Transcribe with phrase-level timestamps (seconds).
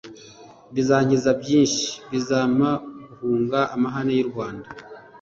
[0.73, 2.69] Bizankiza byinshiBizampa
[3.07, 4.67] guhungaAmahane y’i Rwanda,